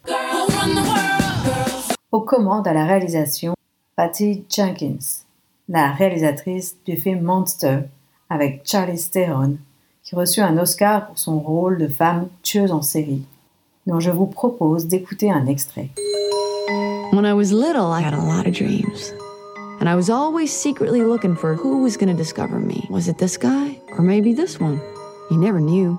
Aux 2.11 2.23
commandes 2.23 2.66
à 2.66 2.73
la 2.73 2.85
réalisation, 2.85 3.54
Patty 3.95 4.43
Jenkins, 4.50 5.23
la 5.69 5.93
réalisatrice 5.93 6.75
du 6.85 6.97
film 6.97 7.21
Monster 7.21 7.83
avec 8.28 8.62
Charlie 8.64 9.09
Theron, 9.09 9.57
qui 10.02 10.16
reçut 10.16 10.40
un 10.40 10.59
Oscar 10.59 11.07
pour 11.07 11.19
son 11.21 11.38
rôle 11.38 11.78
de 11.78 11.87
femme 11.87 12.26
tueuse 12.43 12.73
en 12.73 12.83
série, 12.83 13.25
dont 13.87 14.00
je 14.00 14.11
vous 14.11 14.26
propose 14.26 14.88
d'écouter 14.88 15.31
un 15.31 15.47
extrait. 15.47 15.90
When 17.14 17.26
I 17.26 17.33
was 17.33 17.52
little, 17.52 17.92
I 17.92 18.00
had 18.00 18.12
a 18.12 18.21
lot 18.21 18.49
of 18.49 18.54
dreams. 18.54 19.14
And 19.78 19.88
I 19.88 19.94
was 19.94 20.11
always 20.11 20.52
secretly 20.52 21.04
looking 21.04 21.37
for 21.37 21.54
who 21.54 21.80
was 21.85 21.97
going 21.97 22.09
to 22.09 22.14
discover 22.14 22.59
me. 22.59 22.88
Was 22.90 23.06
it 23.06 23.18
this 23.18 23.37
guy? 23.37 23.78
Or 23.92 24.02
maybe 24.02 24.33
this 24.33 24.59
one? 24.59 24.80
You 25.30 25.37
never 25.37 25.61
knew. 25.61 25.97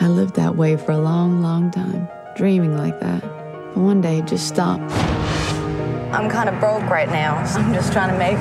I 0.00 0.08
lived 0.08 0.36
that 0.36 0.56
way 0.56 0.78
for 0.78 0.92
a 0.92 0.98
long, 0.98 1.42
long 1.42 1.70
time, 1.70 2.08
dreaming 2.34 2.78
like 2.78 2.98
that. 3.00 3.20
But 3.20 3.82
one 3.82 4.00
day 4.00 4.20
it 4.20 4.26
just 4.26 4.48
stopped. 4.48 4.90
I'm 6.14 6.30
kind 6.30 6.48
of 6.48 6.58
broke 6.58 6.88
right 6.88 7.10
now. 7.10 7.44
So 7.44 7.60
I'm 7.60 7.74
just 7.74 7.92
trying 7.92 8.10
to 8.10 8.18
make 8.18 8.38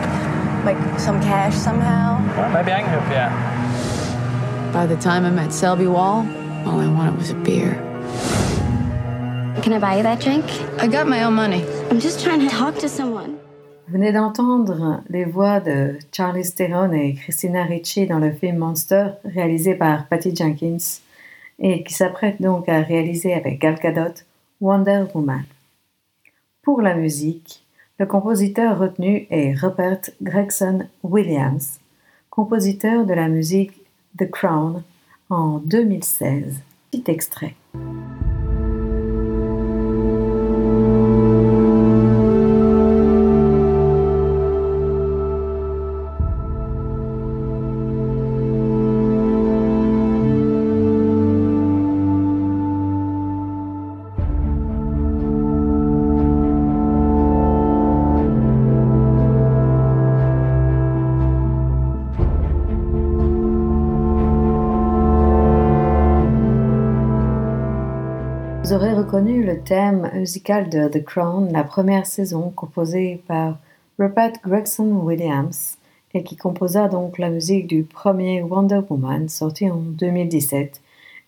like 0.63 0.97
some 0.97 1.19
cash 1.19 1.55
somehow. 1.55 2.25
Well, 2.37 2.51
maybe 2.53 2.71
I 2.71 2.83
can 2.83 2.89
help 2.89 3.09
you 3.09 3.17
out. 3.17 4.71
By 4.71 4.85
the 4.85 4.95
time 4.95 5.25
I 5.25 5.29
met 5.29 5.51
Selby 5.51 5.87
Wall, 5.87 6.25
all 6.65 6.79
I 6.79 6.87
wanted 6.87 7.17
was 7.17 7.31
a 7.31 7.35
beer. 7.35 7.84
Can 9.65 9.73
I 9.73 9.79
buy 9.79 9.97
you 9.97 10.03
that 10.03 10.19
drink? 10.19 10.45
I 10.79 10.87
got 10.87 11.07
my 11.07 11.23
own 11.23 11.33
money. 11.33 11.65
I'm 11.89 11.99
just 11.99 12.23
trying 12.23 12.39
to 12.41 12.49
talk 12.49 12.77
to 12.81 12.87
someone. 12.87 13.39
Vous 13.87 13.93
venez 13.93 14.11
d'entendre 14.11 15.01
les 15.09 15.25
voix 15.25 15.59
de 15.59 15.97
Charlie 16.11 16.47
Theron 16.53 16.91
et 16.91 17.15
Christina 17.15 17.63
Ricci 17.63 18.05
dans 18.05 18.19
le 18.19 18.31
film 18.31 18.57
Monster, 18.57 19.13
réalisé 19.23 19.73
par 19.73 20.05
Patty 20.05 20.35
Jenkins, 20.35 20.99
et 21.57 21.83
qui 21.83 21.95
s'apprête 21.95 22.39
donc 22.39 22.69
à 22.69 22.81
réaliser 22.81 23.33
avec 23.33 23.59
Gal 23.59 23.79
Gadot 23.81 24.21
Wonder 24.61 25.05
Woman. 25.15 25.45
Pour 26.61 26.83
la 26.83 26.93
musique, 26.93 27.65
le 27.97 28.05
compositeur 28.05 28.77
retenu 28.77 29.25
est 29.31 29.55
Rupert 29.55 30.11
Gregson 30.21 30.87
Williams, 31.01 31.79
compositeur 32.29 33.07
de 33.07 33.15
la 33.15 33.29
musique 33.29 33.81
The 34.15 34.29
Crown 34.29 34.83
en 35.31 35.57
2016. 35.57 36.61
Petit 36.91 37.09
extrait. 37.09 37.55
Vous 68.65 68.73
aurez 68.73 68.95
reconnu 68.95 69.43
le 69.43 69.59
thème 69.59 70.09
musical 70.15 70.71
de 70.71 70.87
The 70.87 71.03
Crown, 71.03 71.51
la 71.53 71.63
première 71.63 72.07
saison, 72.07 72.49
composé 72.49 73.21
par 73.27 73.59
Rupert 73.99 74.31
Gregson 74.43 75.01
Williams 75.03 75.77
et 76.15 76.23
qui 76.23 76.35
composa 76.35 76.87
donc 76.87 77.19
la 77.19 77.29
musique 77.29 77.67
du 77.67 77.83
premier 77.83 78.41
Wonder 78.41 78.79
Woman 78.89 79.29
sorti 79.29 79.69
en 79.69 79.77
2017 79.77 80.81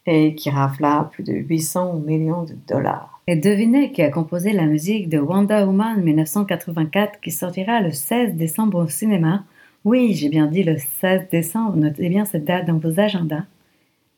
et 0.08 0.34
qui 0.34 0.50
rafla 0.50 1.12
plus 1.12 1.24
de 1.24 1.34
800 1.34 2.02
millions 2.08 2.42
de 2.42 2.56
dollars. 2.68 3.22
Et 3.28 3.36
devinez 3.36 3.92
qui 3.92 4.02
a 4.02 4.10
composé 4.10 4.52
la 4.52 4.66
musique 4.66 5.08
de 5.08 5.20
Wonder 5.20 5.64
Woman 5.64 6.02
1984 6.02 7.20
qui 7.22 7.30
sortira 7.30 7.82
le 7.82 7.92
16 7.92 8.34
décembre 8.34 8.84
au 8.84 8.88
cinéma? 8.88 9.44
Oui, 9.86 10.16
j'ai 10.16 10.30
bien 10.30 10.48
dit 10.48 10.64
le 10.64 10.78
16 10.80 11.30
décembre, 11.32 11.76
notez 11.76 12.10
bien 12.10 12.26
cette 12.26 12.46
date 12.46 12.66
dans 12.66 12.80
vos 12.80 13.00
agendas. 13.00 13.44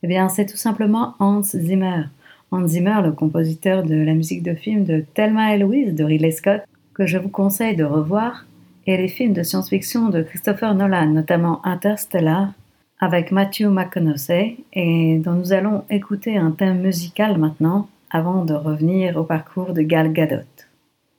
Eh 0.02 0.06
bien, 0.06 0.30
c'est 0.30 0.46
tout 0.46 0.56
simplement 0.56 1.16
Hans 1.18 1.42
Zimmer. 1.42 2.04
Hans 2.52 2.66
Zimmer, 2.66 3.00
le 3.04 3.12
compositeur 3.12 3.84
de 3.84 3.94
la 3.94 4.14
musique 4.14 4.42
de 4.42 4.54
film 4.54 4.84
de 4.84 5.04
Thelma 5.14 5.54
et 5.54 5.58
Louise 5.58 5.94
de 5.94 6.02
Ridley 6.02 6.32
Scott, 6.32 6.62
que 6.94 7.06
je 7.06 7.16
vous 7.16 7.28
conseille 7.28 7.76
de 7.76 7.84
revoir, 7.84 8.44
et 8.86 8.96
les 8.96 9.08
films 9.08 9.34
de 9.34 9.44
science-fiction 9.44 10.08
de 10.08 10.22
Christopher 10.22 10.74
Nolan, 10.74 11.06
notamment 11.06 11.64
Interstellar, 11.64 12.52
avec 12.98 13.30
Matthew 13.30 13.66
McConaughey, 13.66 14.56
et 14.72 15.18
dont 15.18 15.34
nous 15.34 15.52
allons 15.52 15.84
écouter 15.90 16.36
un 16.36 16.50
thème 16.50 16.80
musical 16.80 17.38
maintenant, 17.38 17.88
avant 18.10 18.44
de 18.44 18.54
revenir 18.54 19.16
au 19.16 19.22
parcours 19.22 19.72
de 19.72 19.82
Gal 19.82 20.12
Gadot. 20.12 20.44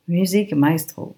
Musique 0.10 0.54
maestro. 0.54 1.16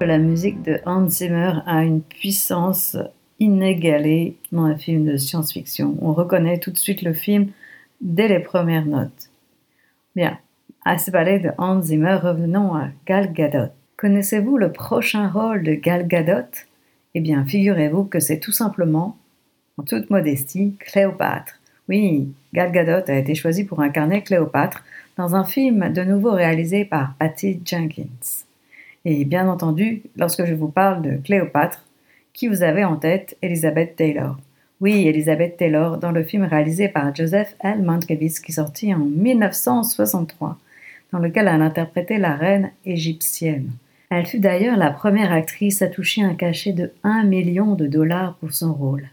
La 0.00 0.16
musique 0.16 0.62
de 0.62 0.80
Hans 0.86 1.08
Zimmer 1.08 1.60
a 1.66 1.84
une 1.84 2.00
puissance 2.00 2.96
inégalée 3.38 4.38
dans 4.50 4.64
un 4.64 4.76
film 4.78 5.04
de 5.04 5.18
science-fiction. 5.18 5.94
On 6.00 6.14
reconnaît 6.14 6.58
tout 6.58 6.70
de 6.70 6.78
suite 6.78 7.02
le 7.02 7.12
film 7.12 7.48
dès 8.00 8.26
les 8.26 8.40
premières 8.40 8.86
notes. 8.86 9.28
Bien, 10.16 10.38
à 10.86 10.98
ce 10.98 11.10
ballet 11.10 11.38
de 11.38 11.50
Hans 11.58 11.82
Zimmer, 11.82 12.14
revenons 12.14 12.74
à 12.74 12.88
Gal 13.06 13.30
Gadot. 13.34 13.70
Connaissez-vous 13.98 14.56
le 14.56 14.72
prochain 14.72 15.28
rôle 15.28 15.64
de 15.64 15.74
Gal 15.74 16.08
Gadot? 16.08 16.48
Eh 17.14 17.20
bien, 17.20 17.44
figurez-vous 17.44 18.04
que 18.04 18.20
c'est 18.20 18.40
tout 18.40 18.52
simplement, 18.52 19.18
en 19.76 19.82
toute 19.82 20.08
modestie, 20.08 20.76
Cléopâtre. 20.78 21.60
Oui, 21.90 22.32
Gal 22.54 22.72
Gadot 22.72 23.04
a 23.06 23.16
été 23.16 23.34
choisie 23.34 23.64
pour 23.64 23.80
incarner 23.80 24.22
Cléopâtre 24.22 24.82
dans 25.18 25.36
un 25.36 25.44
film 25.44 25.92
de 25.92 26.02
nouveau 26.04 26.32
réalisé 26.32 26.86
par 26.86 27.14
Patty 27.18 27.60
Jenkins. 27.66 28.46
Et 29.04 29.24
bien 29.24 29.48
entendu, 29.48 30.02
lorsque 30.16 30.44
je 30.44 30.54
vous 30.54 30.68
parle 30.68 31.02
de 31.02 31.16
Cléopâtre, 31.16 31.86
qui 32.32 32.48
vous 32.48 32.62
avez 32.62 32.84
en 32.84 32.96
tête 32.96 33.36
Elizabeth 33.42 33.96
Taylor 33.96 34.36
Oui, 34.80 35.06
Elizabeth 35.06 35.56
Taylor 35.56 35.96
dans 35.98 36.12
le 36.12 36.22
film 36.22 36.44
réalisé 36.44 36.88
par 36.88 37.14
Joseph 37.14 37.56
L. 37.60 37.82
Mankiewicz 37.82 38.40
qui 38.40 38.52
sortit 38.52 38.94
en 38.94 38.98
1963, 38.98 40.58
dans 41.12 41.18
lequel 41.18 41.48
elle 41.48 41.62
interprétait 41.62 42.18
la 42.18 42.36
reine 42.36 42.72
égyptienne. 42.84 43.70
Elle 44.10 44.26
fut 44.26 44.38
d'ailleurs 44.38 44.76
la 44.76 44.90
première 44.90 45.32
actrice 45.32 45.82
à 45.82 45.88
toucher 45.88 46.22
un 46.22 46.34
cachet 46.34 46.72
de 46.72 46.92
1 47.04 47.24
million 47.24 47.74
de 47.74 47.86
dollars 47.86 48.34
pour 48.36 48.52
son 48.52 48.74
rôle. 48.74 49.08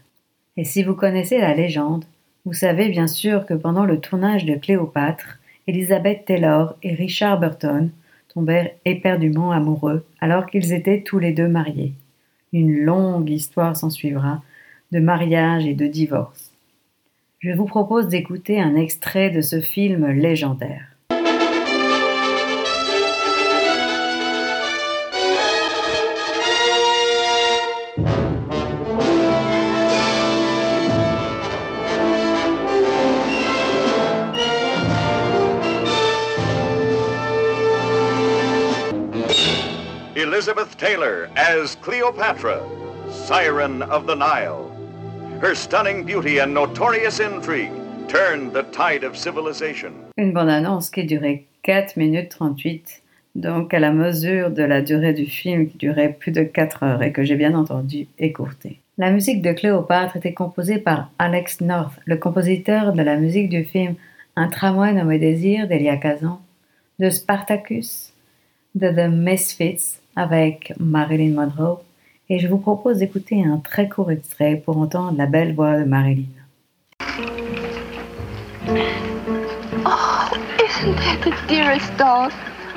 Et 0.56 0.64
si 0.64 0.82
vous 0.82 0.94
connaissez 0.94 1.38
la 1.38 1.54
légende, 1.54 2.04
vous 2.44 2.52
savez 2.52 2.88
bien 2.88 3.06
sûr 3.06 3.46
que 3.46 3.54
pendant 3.54 3.84
le 3.84 4.00
tournage 4.00 4.44
de 4.44 4.54
Cléopâtre, 4.54 5.38
Elizabeth 5.66 6.24
Taylor 6.24 6.76
et 6.82 6.94
Richard 6.94 7.38
Burton 7.40 7.90
éperdument 8.84 9.52
amoureux 9.52 10.04
alors 10.20 10.46
qu'ils 10.46 10.72
étaient 10.72 11.02
tous 11.02 11.18
les 11.18 11.32
deux 11.32 11.48
mariés. 11.48 11.94
Une 12.52 12.78
longue 12.78 13.30
histoire 13.30 13.76
s'ensuivra 13.76 14.42
de 14.92 15.00
mariage 15.00 15.66
et 15.66 15.74
de 15.74 15.86
divorce. 15.86 16.52
Je 17.40 17.52
vous 17.52 17.66
propose 17.66 18.08
d'écouter 18.08 18.60
un 18.60 18.74
extrait 18.74 19.30
de 19.30 19.40
ce 19.40 19.60
film 19.60 20.06
légendaire. 20.08 20.97
Elizabeth 40.38 40.76
Taylor 40.76 41.28
as 41.34 41.74
Cleopatra, 41.82 42.62
Siren 43.10 43.82
of 43.82 44.06
the 44.06 44.14
Nile. 44.14 44.70
Her 45.40 45.52
stunning 45.56 46.04
beauty 46.04 46.38
and 46.38 46.54
notorious 46.54 47.18
intrigue 47.18 47.72
turned 48.06 48.52
the 48.52 48.62
tide 48.70 49.02
of 49.02 49.16
civilization. 49.16 49.90
Une 50.16 50.32
bande-annonce 50.32 50.90
qui 50.90 51.02
durait 51.02 51.42
4 51.64 51.96
minutes 51.96 52.28
38, 52.28 53.02
donc 53.34 53.74
à 53.74 53.80
la 53.80 53.90
mesure 53.90 54.52
de 54.52 54.62
la 54.62 54.80
durée 54.80 55.12
du 55.12 55.26
film 55.26 55.66
qui 55.66 55.76
durait 55.76 56.12
plus 56.12 56.30
de 56.30 56.44
4 56.44 56.84
heures 56.84 57.02
et 57.02 57.10
que 57.10 57.24
j'ai 57.24 57.34
bien 57.34 57.56
entendu 57.56 58.06
écourter. 58.20 58.78
La 58.96 59.10
musique 59.10 59.42
de 59.42 59.50
Cléopâtre 59.50 60.18
était 60.18 60.34
composée 60.34 60.78
par 60.78 61.10
Alex 61.18 61.60
North, 61.62 61.98
le 62.04 62.16
compositeur 62.16 62.92
de 62.92 63.02
la 63.02 63.16
musique 63.16 63.48
du 63.48 63.64
film 63.64 63.96
Un 64.36 64.46
tramway 64.46 64.92
nommé 64.92 65.18
Désir 65.18 65.66
d'Elia 65.66 65.96
Kazan, 65.96 66.40
de 67.00 67.10
Spartacus, 67.10 68.12
de 68.76 68.88
The 68.90 69.10
Misfits 69.10 69.98
avec 70.18 70.74
Marilyn 70.80 71.34
Monroe 71.34 71.80
et 72.28 72.40
je 72.40 72.48
vous 72.48 72.58
propose 72.58 72.98
d'écouter 72.98 73.44
un 73.44 73.58
très 73.58 73.88
court 73.88 74.10
extrait 74.10 74.56
pour 74.56 74.76
entendre 74.76 75.16
la 75.16 75.26
belle 75.26 75.54
voix 75.54 75.78
de 75.78 75.84
Marilyn. 75.84 76.26
Oh, 79.86 80.28
isn't 80.62 80.96
that 80.96 81.20
the 81.22 81.32
dearest 81.48 81.96
dog? 81.96 82.32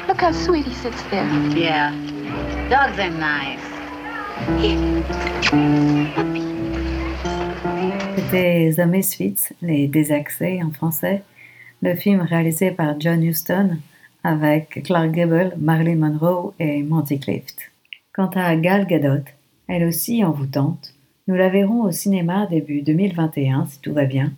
Look 0.07 0.21
how 0.21 0.31
sweet 0.31 0.65
he 0.65 0.73
sits 0.75 1.01
there. 1.09 1.27
Yeah, 1.55 1.91
dogs 2.69 2.99
are 2.99 3.09
nice. 3.09 3.59
C'était 8.15 8.73
The 8.75 8.85
Misfits, 8.85 9.53
les 9.61 9.87
désaxés 9.87 10.61
en 10.63 10.71
français, 10.71 11.23
le 11.81 11.95
film 11.95 12.21
réalisé 12.21 12.71
par 12.71 12.99
John 12.99 13.23
Huston 13.23 13.77
avec 14.23 14.83
Clark 14.83 15.11
Gable, 15.11 15.53
Marilyn 15.57 15.95
Monroe 15.95 16.53
et 16.59 16.83
Monty 16.83 17.19
Clift. 17.19 17.71
Quant 18.13 18.29
à 18.35 18.55
Gal 18.55 18.85
Gadot, 18.85 19.23
elle 19.67 19.85
aussi 19.85 20.23
envoûtante, 20.23 20.93
nous 21.27 21.35
la 21.35 21.49
verrons 21.49 21.83
au 21.83 21.91
cinéma 21.91 22.45
début 22.47 22.81
2021 22.81 23.65
si 23.67 23.79
tout 23.79 23.93
va 23.93 24.05
bien, 24.05 24.33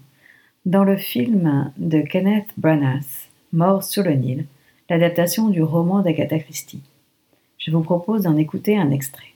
dans 0.65 0.83
le 0.83 0.95
film 0.95 1.71
de 1.77 2.01
Kenneth 2.01 2.47
Branagh, 2.57 3.29
Mort 3.51 3.83
sur 3.83 4.03
le 4.03 4.13
Nil, 4.13 4.45
l'adaptation 4.89 5.49
du 5.49 5.61
roman 5.61 6.01
d'Agatha 6.01 6.39
Christie. 6.39 6.81
Je 7.57 7.71
vous 7.71 7.81
propose 7.81 8.23
d'en 8.23 8.37
écouter 8.37 8.77
un 8.77 8.91
extrait. 8.91 9.33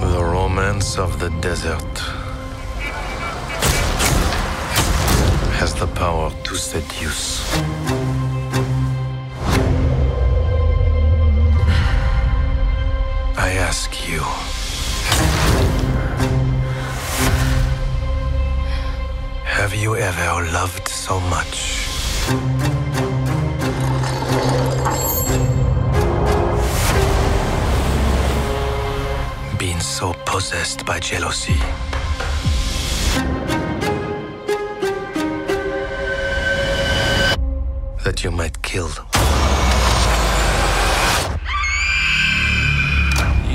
The 0.00 0.18
romance 0.18 0.98
of 0.98 1.18
the 1.18 1.30
desert. 1.40 2.17
Has 5.58 5.74
the 5.74 5.88
power 5.88 6.30
to 6.44 6.54
seduce. 6.54 7.52
I 13.36 13.50
ask 13.68 13.90
you. 14.08 14.22
Have 19.58 19.74
you 19.74 19.96
ever 19.96 20.52
loved 20.52 20.86
so 20.86 21.18
much? 21.34 21.88
Been 29.58 29.80
so 29.80 30.12
possessed 30.24 30.86
by 30.86 31.00
jealousy? 31.00 31.58
That 38.18 38.24
you 38.24 38.30
might 38.30 38.60
kill. 38.62 38.88
them. 38.88 39.06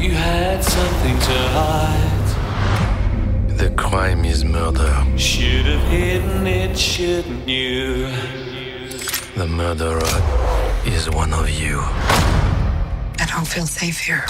You 0.01 0.11
had 0.11 0.63
something 0.63 1.17
to 1.19 1.37
hide. 1.57 2.29
The 3.57 3.69
crime 3.71 4.25
is 4.25 4.45
murder. 4.45 4.93
Should 5.17 5.65
have 5.65 5.87
hidden 5.89 6.47
it, 6.47 6.77
shouldn't 6.77 7.47
you? 7.47 8.07
The 9.35 9.47
murderer 9.47 10.21
is 10.85 11.09
one 11.09 11.33
of 11.33 11.49
you. 11.49 11.79
I 13.19 13.25
don't 13.27 13.47
feel 13.47 13.65
safe 13.65 13.99
here. 13.99 14.25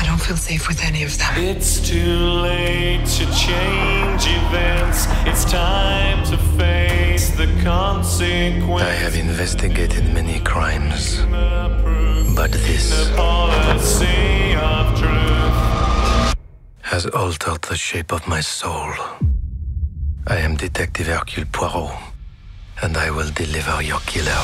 I 0.00 0.04
don't 0.04 0.20
feel 0.20 0.36
safe 0.36 0.68
with 0.68 0.82
any 0.82 1.04
of 1.04 1.16
them. 1.18 1.32
It's 1.36 1.80
too 1.80 2.16
late 2.48 3.06
to 3.18 3.24
change 3.34 4.26
events. 4.26 5.06
It's 5.26 5.44
time 5.44 6.24
to 6.26 6.36
face 6.58 7.05
the 7.05 7.05
consequences. 7.05 7.05
I 8.82 8.92
have 9.04 9.16
investigated 9.16 10.04
many 10.12 10.38
crimes, 10.40 11.22
but 12.34 12.52
this 12.52 13.08
has 16.82 17.06
altered 17.06 17.62
the 17.62 17.74
shape 17.76 18.12
of 18.12 18.28
my 18.28 18.40
soul. 18.40 18.92
I 20.26 20.36
am 20.36 20.56
Detective 20.56 21.06
Hercule 21.06 21.46
Poirot, 21.52 21.96
and 22.82 22.96
I 22.98 23.10
will 23.10 23.30
deliver 23.30 23.80
your 23.82 24.00
killer. 24.00 24.42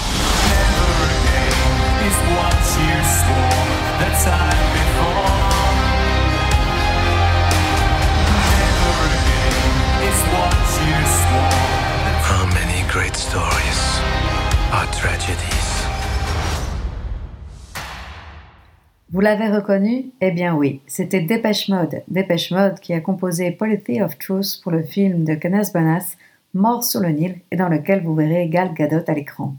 Vous 19.12 19.20
l'avez 19.20 19.48
reconnu? 19.48 20.06
Eh 20.22 20.30
bien 20.30 20.56
oui, 20.56 20.80
c'était 20.86 21.20
Dépêche 21.20 21.68
Mode. 21.68 22.02
Dépêche 22.08 22.50
Mode 22.50 22.80
qui 22.80 22.94
a 22.94 23.00
composé 23.02 23.50
Polity 23.50 24.00
of 24.00 24.16
Truth 24.16 24.62
pour 24.62 24.72
le 24.72 24.82
film 24.82 25.24
de 25.24 25.34
Kenneth 25.34 25.70
Branagh, 25.74 26.16
Mort 26.54 26.82
sur 26.82 27.00
le 27.00 27.10
Nil, 27.10 27.36
et 27.50 27.56
dans 27.56 27.68
lequel 27.68 28.02
vous 28.02 28.14
verrez 28.14 28.48
Gal 28.48 28.72
Gadot 28.72 29.04
à 29.06 29.12
l'écran. 29.12 29.54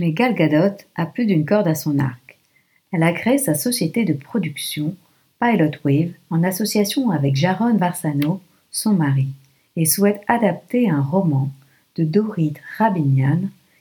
Mais 0.00 0.12
Gal 0.12 0.32
Gadot 0.36 0.76
a 0.94 1.06
plus 1.06 1.26
d'une 1.26 1.44
corde 1.44 1.66
à 1.66 1.74
son 1.74 1.98
arc. 1.98 2.38
Elle 2.92 3.02
a 3.02 3.10
créé 3.10 3.38
sa 3.38 3.54
société 3.54 4.04
de 4.04 4.12
production, 4.12 4.94
Pilot 5.40 5.72
Wave, 5.84 6.12
en 6.30 6.44
association 6.44 7.10
avec 7.10 7.34
Jaron 7.34 7.76
Varsano, 7.76 8.40
son 8.70 8.92
mari, 8.92 9.26
et 9.74 9.86
souhaite 9.86 10.22
adapter 10.28 10.88
un 10.88 11.02
roman 11.02 11.50
de 11.96 12.04
Dorit 12.04 12.54
Rabinian 12.76 13.40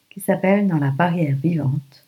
qui 0.09 0.21
s'appelle 0.21 0.65
Dans 0.65 0.79
la 0.79 0.89
barrière 0.89 1.35
vivante, 1.35 2.06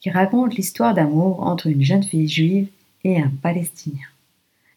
qui 0.00 0.10
raconte 0.10 0.54
l'histoire 0.56 0.94
d'amour 0.94 1.42
entre 1.42 1.66
une 1.66 1.82
jeune 1.82 2.02
fille 2.02 2.28
juive 2.28 2.68
et 3.04 3.18
un 3.18 3.30
Palestinien. 3.42 4.06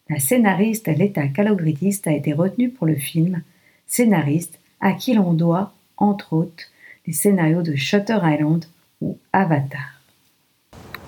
La 0.08 0.18
scénariste 0.18 0.88
Leta 0.88 1.28
Kalogridis 1.28 2.02
a 2.06 2.12
été 2.12 2.32
retenue 2.32 2.70
pour 2.70 2.86
le 2.86 2.96
film, 2.96 3.42
scénariste 3.86 4.58
à 4.80 4.92
qui 4.92 5.14
l'on 5.14 5.32
doit, 5.32 5.72
entre 5.96 6.32
autres, 6.32 6.64
les 7.06 7.12
scénarios 7.12 7.62
de 7.62 7.76
Shutter 7.76 8.18
Island 8.22 8.66
ou 9.00 9.18
Avatar. 9.32 10.00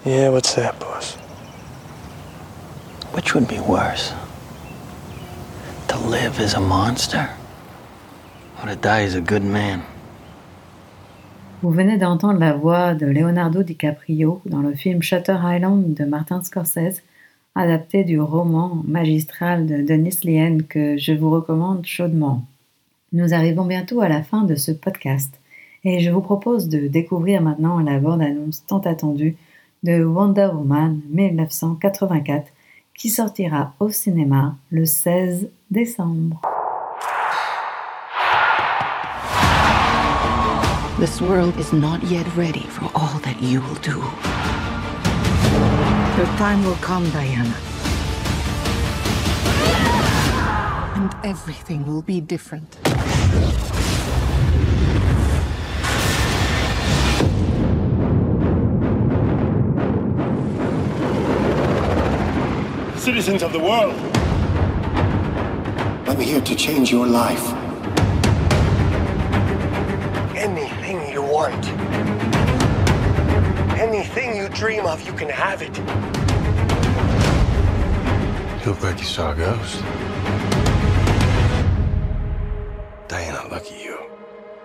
Yeah, 0.06 0.30
what's 0.30 0.54
that, 0.54 0.78
boss? 0.78 1.16
Which 3.14 3.34
would 3.34 3.48
be 3.48 3.60
worse? 3.60 4.12
To 5.88 5.98
live 5.98 6.40
as 6.40 6.54
a 6.54 6.60
monster? 6.60 7.28
Or 8.60 8.68
to 8.68 8.76
die 8.76 9.02
as 9.02 9.14
a 9.14 9.20
good 9.20 9.44
man? 9.44 9.82
Vous 11.64 11.70
venez 11.70 11.96
d'entendre 11.96 12.38
la 12.38 12.52
voix 12.52 12.92
de 12.92 13.06
Leonardo 13.06 13.62
DiCaprio 13.62 14.42
dans 14.44 14.60
le 14.60 14.74
film 14.74 15.00
Shutter 15.00 15.38
Island 15.42 15.94
de 15.94 16.04
Martin 16.04 16.42
Scorsese, 16.42 17.00
adapté 17.54 18.04
du 18.04 18.20
roman 18.20 18.82
magistral 18.86 19.64
de 19.64 19.78
Denis 19.78 20.18
Lien 20.24 20.58
que 20.68 20.98
je 20.98 21.14
vous 21.14 21.30
recommande 21.30 21.86
chaudement. 21.86 22.44
Nous 23.14 23.32
arrivons 23.32 23.64
bientôt 23.64 24.02
à 24.02 24.10
la 24.10 24.22
fin 24.22 24.42
de 24.44 24.56
ce 24.56 24.72
podcast 24.72 25.40
et 25.84 26.00
je 26.00 26.10
vous 26.10 26.20
propose 26.20 26.68
de 26.68 26.86
découvrir 26.86 27.40
maintenant 27.40 27.78
la 27.78 27.98
bande-annonce 27.98 28.66
tant 28.66 28.80
attendue 28.80 29.34
de 29.84 30.04
Wonder 30.04 30.50
Woman 30.52 31.00
1984 31.08 32.46
qui 32.94 33.08
sortira 33.08 33.72
au 33.80 33.88
cinéma 33.88 34.54
le 34.70 34.84
16 34.84 35.48
décembre. 35.70 36.42
This 41.04 41.20
world 41.20 41.58
is 41.58 41.70
not 41.70 42.02
yet 42.04 42.26
ready 42.34 42.62
for 42.62 42.90
all 42.94 43.18
that 43.18 43.38
you 43.42 43.60
will 43.60 43.74
do. 43.74 43.98
Your 46.16 46.26
time 46.38 46.64
will 46.64 46.76
come, 46.76 47.04
Diana. 47.10 47.54
And 50.96 51.14
everything 51.22 51.84
will 51.84 52.00
be 52.00 52.22
different. 52.22 52.78
Citizens 62.98 63.42
of 63.42 63.52
the 63.52 63.60
world, 63.60 63.94
I'm 66.08 66.18
here 66.18 66.40
to 66.40 66.54
change 66.56 66.90
your 66.90 67.06
life. 67.06 67.63
Want. 71.34 71.66
Anything 73.76 74.36
you 74.36 74.48
dream 74.50 74.86
of, 74.86 75.04
you 75.04 75.12
can 75.12 75.28
have 75.28 75.62
it. 75.62 75.76
You 78.60 78.70
look 78.70 78.80
like 78.84 78.98
you 79.00 79.04
saw 79.04 79.32
a 79.32 79.34
ghost. 79.34 79.82
Diana, 83.08 83.42
look 83.52 83.66
at 83.72 83.84
you. 83.84 83.98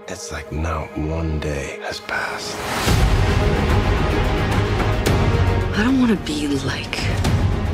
It's 0.07 0.31
like 0.31 0.51
not 0.51 0.95
one 0.95 1.39
day 1.39 1.79
has 1.81 1.99
passed. 2.01 2.55
I 5.75 5.83
don't 5.85 5.99
want 5.99 6.11
to 6.11 6.23
be 6.31 6.47
like 6.73 6.95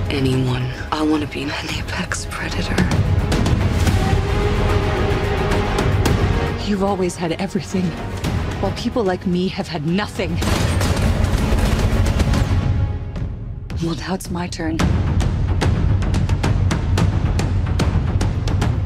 anyone. 0.10 0.72
I 0.94 1.02
want 1.02 1.22
to 1.22 1.28
be 1.28 1.44
an 1.44 1.52
apex 1.78 2.28
predator. 2.32 2.80
You've 6.66 6.84
always 6.84 7.16
had 7.18 7.34
everything, 7.34 7.88
while 8.66 8.76
people 8.78 9.04
like 9.04 9.28
me 9.28 9.48
have 9.48 9.68
had 9.68 9.86
nothing. 9.86 10.36
Well, 13.84 13.94
now 13.94 14.16
it's 14.16 14.32
my 14.32 14.48
turn. 14.48 14.78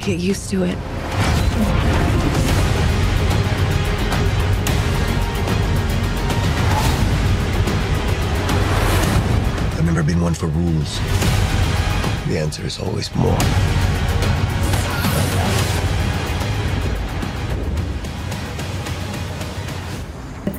Get 0.01 0.19
used 0.19 0.49
to 0.49 0.63
it. 0.63 0.77
I've 9.77 9.85
never 9.85 10.03
been 10.03 10.19
one 10.19 10.33
for 10.33 10.47
rules. 10.47 10.99
The 12.27 12.37
answer 12.37 12.65
is 12.65 12.79
always 12.79 13.15
more. 13.15 13.78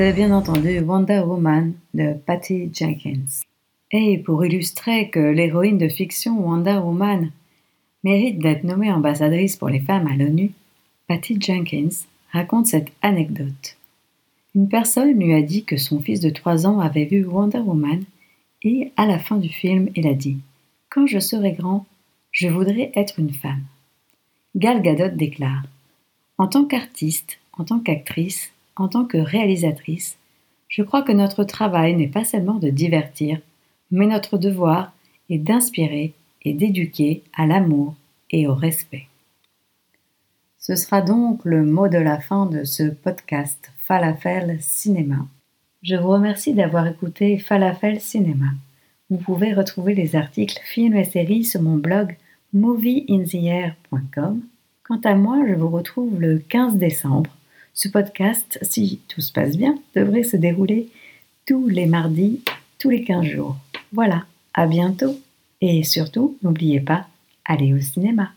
Bien 0.00 0.32
entendu 0.32 0.80
Wonder 0.80 1.20
Woman 1.26 1.74
de 1.92 2.14
Patty 2.14 2.70
Jenkins. 2.72 3.42
Et 3.90 4.16
pour 4.16 4.42
illustrer 4.42 5.10
que 5.10 5.20
l'héroïne 5.20 5.76
de 5.76 5.90
fiction 5.90 6.40
Wonder 6.40 6.80
Woman 6.82 7.30
mérite 8.02 8.38
d'être 8.38 8.64
nommée 8.64 8.90
ambassadrice 8.90 9.58
pour 9.58 9.68
les 9.68 9.80
femmes 9.80 10.06
à 10.06 10.16
l'ONU, 10.16 10.52
Patty 11.06 11.38
Jenkins 11.38 12.06
raconte 12.32 12.68
cette 12.68 12.90
anecdote. 13.02 13.76
Une 14.54 14.70
personne 14.70 15.20
lui 15.20 15.34
a 15.34 15.42
dit 15.42 15.64
que 15.64 15.76
son 15.76 16.00
fils 16.00 16.20
de 16.20 16.30
3 16.30 16.66
ans 16.66 16.80
avait 16.80 17.04
vu 17.04 17.26
Wonder 17.26 17.58
Woman 17.58 18.02
et 18.62 18.92
à 18.96 19.04
la 19.04 19.18
fin 19.18 19.36
du 19.36 19.50
film, 19.50 19.90
il 19.96 20.06
a 20.06 20.14
dit 20.14 20.38
Quand 20.88 21.06
je 21.06 21.18
serai 21.18 21.52
grand, 21.52 21.84
je 22.32 22.48
voudrais 22.48 22.90
être 22.94 23.18
une 23.18 23.34
femme. 23.34 23.64
Gal 24.56 24.80
Gadot 24.80 25.14
déclare 25.14 25.64
En 26.38 26.46
tant 26.46 26.64
qu'artiste, 26.64 27.38
en 27.52 27.64
tant 27.64 27.80
qu'actrice, 27.80 28.49
en 28.80 28.88
tant 28.88 29.04
que 29.04 29.18
réalisatrice, 29.18 30.16
je 30.68 30.82
crois 30.82 31.02
que 31.02 31.12
notre 31.12 31.44
travail 31.44 31.94
n'est 31.94 32.08
pas 32.08 32.24
seulement 32.24 32.54
de 32.54 32.70
divertir, 32.70 33.38
mais 33.90 34.06
notre 34.06 34.38
devoir 34.38 34.94
est 35.28 35.36
d'inspirer 35.36 36.14
et 36.42 36.54
d'éduquer 36.54 37.22
à 37.36 37.46
l'amour 37.46 37.94
et 38.30 38.46
au 38.48 38.54
respect. 38.54 39.06
Ce 40.58 40.76
sera 40.76 41.02
donc 41.02 41.44
le 41.44 41.62
mot 41.62 41.88
de 41.88 41.98
la 41.98 42.20
fin 42.20 42.46
de 42.46 42.64
ce 42.64 42.84
podcast 42.84 43.70
Falafel 43.84 44.56
Cinéma. 44.60 45.26
Je 45.82 45.96
vous 45.96 46.08
remercie 46.08 46.54
d'avoir 46.54 46.86
écouté 46.86 47.36
Falafel 47.36 48.00
Cinéma. 48.00 48.46
Vous 49.10 49.18
pouvez 49.18 49.52
retrouver 49.52 49.94
les 49.94 50.16
articles 50.16 50.58
films 50.64 50.96
et 50.96 51.04
séries 51.04 51.44
sur 51.44 51.60
mon 51.60 51.76
blog 51.76 52.16
movieintheair.com. 52.54 54.40
Quant 54.84 55.00
à 55.04 55.14
moi, 55.14 55.44
je 55.46 55.52
vous 55.52 55.68
retrouve 55.68 56.18
le 56.18 56.38
15 56.38 56.76
décembre. 56.76 57.30
Ce 57.74 57.88
podcast, 57.88 58.58
si 58.62 59.00
tout 59.08 59.20
se 59.20 59.32
passe 59.32 59.56
bien, 59.56 59.78
devrait 59.94 60.22
se 60.22 60.36
dérouler 60.36 60.88
tous 61.46 61.68
les 61.68 61.86
mardis, 61.86 62.40
tous 62.78 62.90
les 62.90 63.04
15 63.04 63.24
jours. 63.24 63.56
Voilà, 63.92 64.24
à 64.54 64.66
bientôt. 64.66 65.18
Et 65.60 65.82
surtout, 65.84 66.36
n'oubliez 66.42 66.80
pas, 66.80 67.06
allez 67.44 67.72
au 67.74 67.80
cinéma. 67.80 68.30